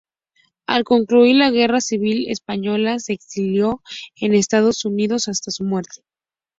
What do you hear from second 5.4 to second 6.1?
su muerte.